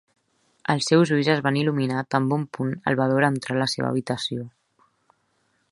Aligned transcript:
Els 0.73 0.87
seus 0.91 1.11
ulls 1.17 1.29
es 1.33 1.43
van 1.47 1.59
il·luminar 1.63 1.99
tan 2.15 2.31
bon 2.31 2.47
punt 2.59 2.73
el 2.93 2.99
va 3.01 3.09
veure 3.13 3.31
entrar 3.35 3.57
a 3.57 3.61
la 3.65 3.69
seva 3.75 3.89
habitació. 3.91 4.49